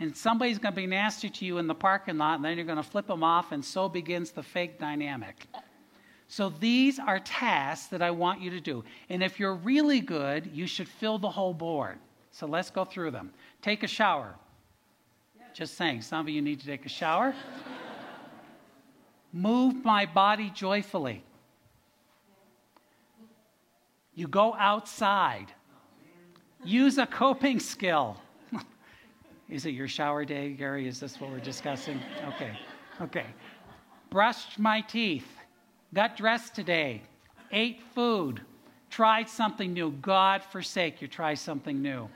[0.00, 2.66] and somebody's going to be nasty to you in the parking lot and then you're
[2.66, 5.46] going to flip them off and so begins the fake dynamic.
[6.26, 8.82] So these are tasks that I want you to do.
[9.08, 12.00] And if you're really good, you should fill the whole board.
[12.32, 13.30] So let's go through them.
[13.62, 14.34] Take a shower.
[15.54, 17.36] Just saying, some of you need to take a shower.
[19.32, 21.22] Move my body joyfully.
[24.14, 25.46] You go outside.
[26.64, 28.16] Use a coping skill.
[29.48, 30.88] Is it your shower day, Gary?
[30.88, 32.00] Is this what we're discussing?
[32.34, 32.58] Okay.
[33.00, 33.26] Okay.
[34.10, 35.26] Brushed my teeth.
[35.94, 37.02] Got dressed today.
[37.52, 38.40] Ate food.
[38.90, 39.92] Tried something new.
[40.02, 42.08] God forsake you, try something new.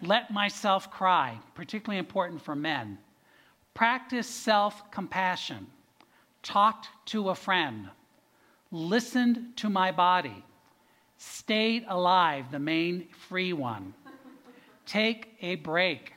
[0.00, 2.98] Let myself cry, particularly important for men.
[3.74, 5.66] Practice self compassion
[6.48, 7.90] talked to a friend,
[8.70, 10.42] listened to my body,
[11.18, 13.92] stayed alive, the main free one,
[14.86, 16.14] take a break,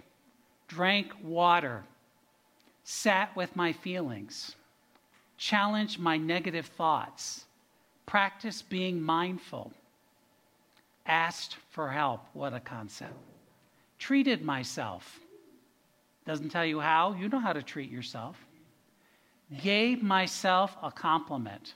[0.70, 1.84] drank water,
[2.86, 4.56] sat with my feelings,
[5.38, 7.44] challenged my negative thoughts,
[8.06, 9.74] practiced being mindful,
[11.06, 12.26] asked for help.
[12.32, 13.18] What a concept.
[14.00, 15.20] Treated myself.
[16.26, 18.38] Doesn't tell you how, you know how to treat yourself
[19.62, 21.74] gave myself a compliment.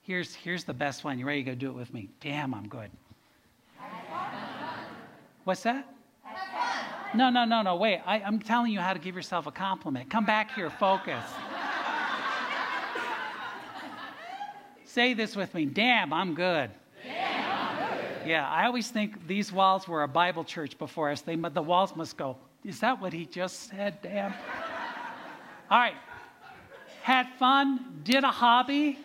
[0.00, 1.18] Here's, here's the best one.
[1.18, 2.08] You ready to go do it with me?
[2.20, 2.90] Damn, I'm good.
[5.44, 5.88] What's that?
[7.14, 7.76] No, no, no, no.
[7.76, 8.00] Wait.
[8.06, 10.08] I, am telling you how to give yourself a compliment.
[10.08, 11.24] Come back here, focus.
[14.84, 15.66] Say this with me.
[15.66, 16.70] Damn, I'm good.
[18.24, 21.22] Yeah, I always think these walls were a Bible church before us.
[21.22, 24.00] They, the walls must go, is that what he just said?
[24.00, 24.32] Damn.
[25.70, 25.94] All right,
[27.02, 28.98] had fun, did a hobby.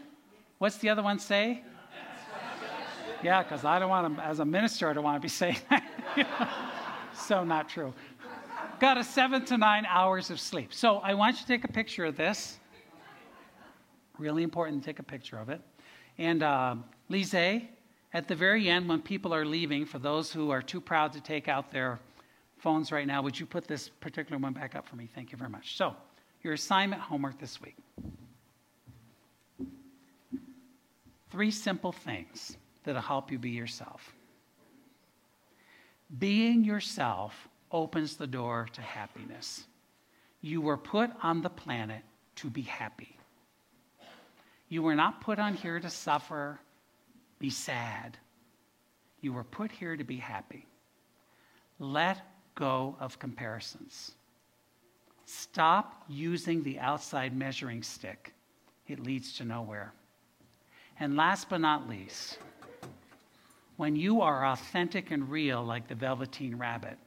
[0.59, 1.63] What's the other one say?
[3.23, 5.57] Yeah, because I don't want to, as a minister, I don't want to be saying
[5.69, 5.83] that.
[7.15, 7.93] so not true.
[8.79, 10.71] Got a seven to nine hours of sleep.
[10.73, 12.59] So I want you to take a picture of this.
[14.19, 15.61] Really important to take a picture of it.
[16.19, 16.75] And uh,
[17.09, 17.63] Lise,
[18.13, 21.21] at the very end, when people are leaving, for those who are too proud to
[21.21, 21.99] take out their
[22.59, 25.09] phones right now, would you put this particular one back up for me?
[25.13, 25.75] Thank you very much.
[25.75, 25.95] So,
[26.47, 27.75] your assignment homework this week.
[31.29, 34.13] Three simple things that'll help you be yourself.
[36.17, 39.65] Being yourself opens the door to happiness.
[40.39, 42.01] You were put on the planet
[42.37, 43.17] to be happy.
[44.69, 46.61] You were not put on here to suffer,
[47.39, 48.17] be sad.
[49.19, 50.65] You were put here to be happy.
[51.77, 52.21] Let
[52.55, 54.13] go of comparisons.
[55.29, 58.33] Stop using the outside measuring stick,
[58.87, 59.91] it leads to nowhere.
[61.01, 62.39] And last but not least,
[63.75, 66.97] when you are authentic and real like the Velveteen Rabbit,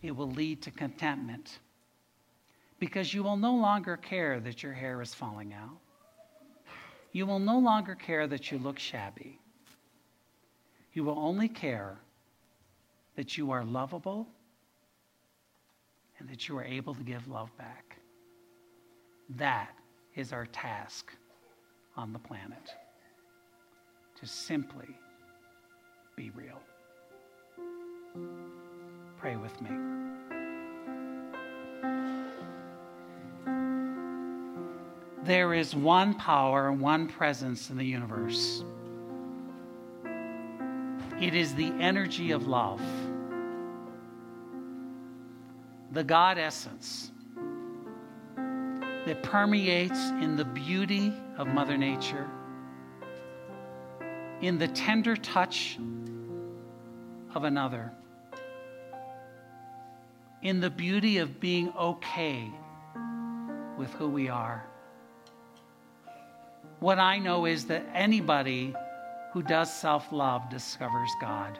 [0.00, 1.58] it will lead to contentment
[2.78, 5.76] because you will no longer care that your hair is falling out.
[7.12, 9.38] You will no longer care that you look shabby.
[10.94, 11.98] You will only care
[13.14, 14.26] that you are lovable
[16.22, 17.96] and that you are able to give love back.
[19.30, 19.70] That
[20.14, 21.12] is our task
[21.96, 22.70] on the planet
[24.20, 24.86] to simply
[26.14, 26.60] be real.
[29.18, 29.70] Pray with me.
[35.24, 38.62] There is one power one presence in the universe.
[41.20, 42.80] It is the energy of love,
[45.92, 47.12] the God essence
[48.34, 52.26] that permeates in the beauty of Mother Nature,
[54.40, 55.78] in the tender touch
[57.34, 57.92] of another,
[60.40, 62.50] in the beauty of being okay
[63.76, 64.64] with who we are.
[66.80, 68.74] What I know is that anybody
[69.34, 71.58] who does self love discovers God.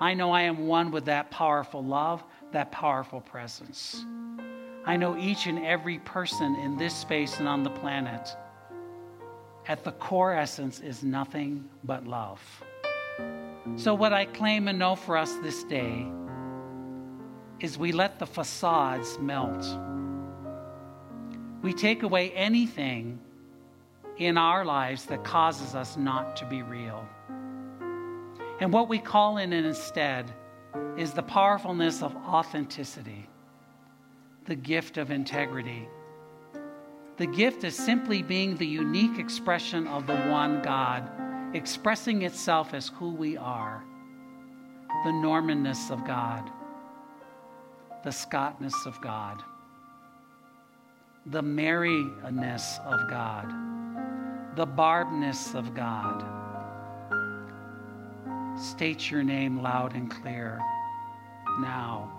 [0.00, 4.04] I know I am one with that powerful love, that powerful presence.
[4.86, 8.34] I know each and every person in this space and on the planet,
[9.66, 12.40] at the core essence, is nothing but love.
[13.76, 16.06] So, what I claim and know for us this day
[17.60, 19.66] is we let the facades melt.
[21.60, 23.20] We take away anything
[24.16, 27.06] in our lives that causes us not to be real.
[28.60, 30.32] And what we call in it instead
[30.96, 33.28] is the powerfulness of authenticity,
[34.44, 35.88] the gift of integrity.
[37.16, 41.10] The gift is simply being the unique expression of the one God,
[41.54, 43.82] expressing itself as who we are,
[45.04, 46.50] the Normanness of God,
[48.04, 49.42] the Scottness of God,
[51.26, 53.70] the Maryness of God
[54.56, 56.39] the barbness of God.
[58.60, 60.60] State your name loud and clear
[61.60, 62.10] now.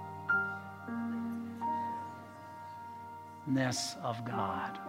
[3.46, 4.80] Ness of God.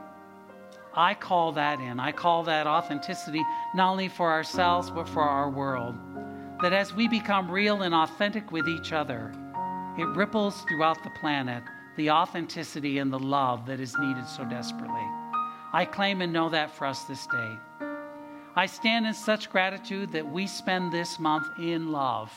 [0.94, 2.00] I call that in.
[2.00, 3.42] I call that authenticity
[3.74, 5.94] not only for ourselves, but for our world.
[6.62, 9.30] That as we become real and authentic with each other,
[9.98, 11.62] it ripples throughout the planet
[11.98, 15.06] the authenticity and the love that is needed so desperately.
[15.74, 17.91] I claim and know that for us this day.
[18.54, 22.30] I stand in such gratitude that we spend this month in love,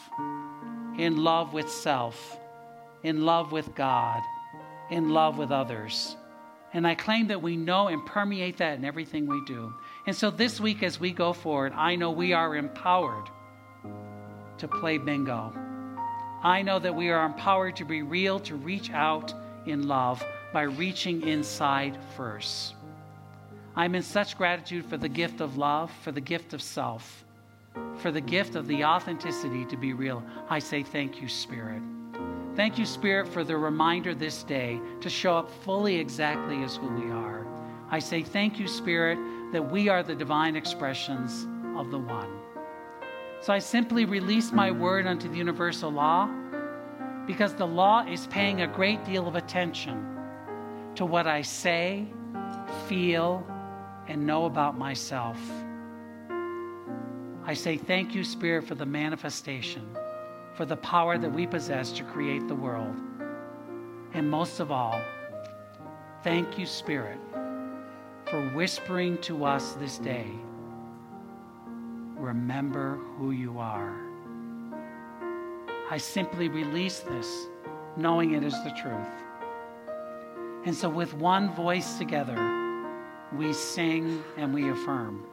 [0.97, 2.39] in love with self,
[3.03, 4.21] in love with God,
[4.89, 6.15] in love with others.
[6.71, 9.73] And I claim that we know and permeate that in everything we do.
[10.07, 13.29] And so this week, as we go forward, I know we are empowered
[14.57, 15.53] to play bingo.
[16.43, 19.33] I know that we are empowered to be real, to reach out
[19.65, 22.73] in love by reaching inside first.
[23.77, 27.25] I'm in such gratitude for the gift of love, for the gift of self,
[27.97, 30.23] for the gift of the authenticity to be real.
[30.49, 31.81] I say thank you, Spirit.
[32.55, 36.87] Thank you, Spirit, for the reminder this day to show up fully exactly as who
[36.87, 37.45] we are.
[37.91, 39.19] I say thank you, Spirit,
[39.51, 41.45] that we are the divine expressions
[41.77, 42.31] of the One.
[43.41, 46.29] So I simply release my word unto the universal law
[47.27, 50.17] because the law is paying a great deal of attention
[50.95, 52.07] to what I say,
[52.87, 53.45] feel,
[54.07, 55.37] and know about myself.
[57.45, 59.87] I say thank you, Spirit, for the manifestation,
[60.55, 62.95] for the power that we possess to create the world.
[64.13, 64.99] And most of all,
[66.23, 67.19] thank you, Spirit,
[68.25, 70.31] for whispering to us this day
[72.17, 73.95] remember who you are.
[75.89, 77.47] I simply release this,
[77.95, 79.07] knowing it is the truth.
[80.65, 82.35] And so, with one voice together,
[83.37, 85.25] we sing and we affirm.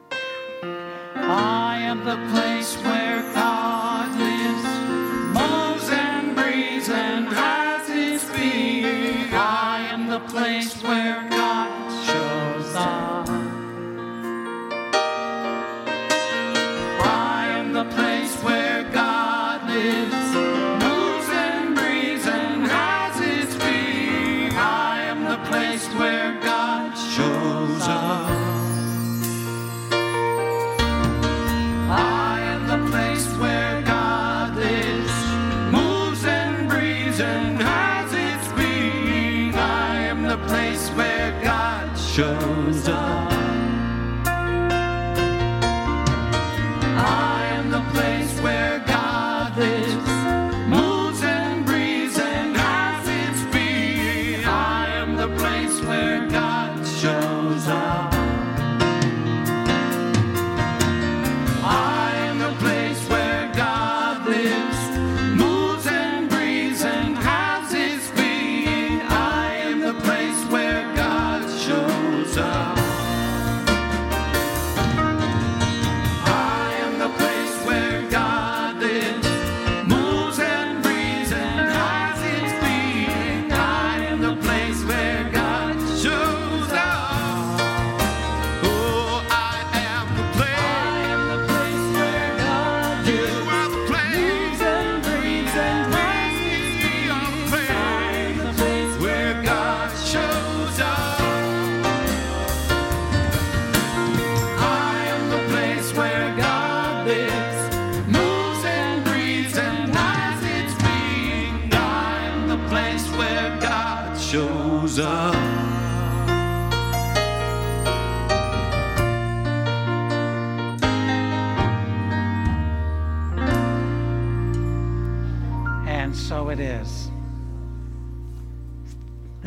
[1.15, 4.65] I am the place where God lives,
[5.39, 9.33] moves and breathes and has his being.
[9.33, 11.32] I am the place where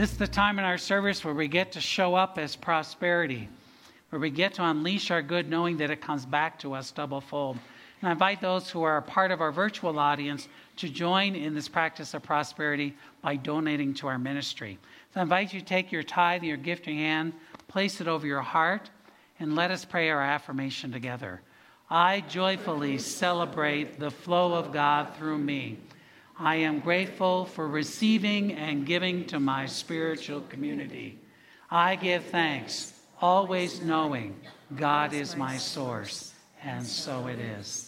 [0.05, 3.49] This is the time in our service where we get to show up as prosperity,
[4.11, 7.21] where we get to unleash our good knowing that it comes back to us double
[7.21, 7.57] fold.
[8.01, 11.55] And I invite those who are a part of our virtual audience to join in
[11.55, 12.93] this practice of prosperity
[13.23, 14.77] by donating to our ministry.
[15.11, 17.33] So I invite you to take your tithe, your gift in your hand,
[17.67, 18.91] place it over your heart,
[19.39, 21.41] and let us pray our affirmation together.
[21.89, 25.79] I joyfully celebrate the flow of God through me.
[26.37, 31.19] I am grateful for receiving and giving to my spiritual community.
[31.71, 34.35] I give thanks, always knowing
[34.75, 37.84] God is my source, and so it is.